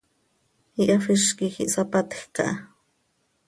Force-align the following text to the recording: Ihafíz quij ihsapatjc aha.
Ihafíz 0.81 1.23
quij 1.37 1.55
ihsapatjc 1.65 2.35
aha. 2.45 2.57